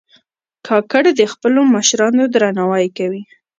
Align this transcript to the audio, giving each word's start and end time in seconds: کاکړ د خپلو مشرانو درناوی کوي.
کاکړ 0.67 1.03
د 1.19 1.21
خپلو 1.31 1.61
مشرانو 1.75 2.23
درناوی 2.33 2.87
کوي. 2.97 3.23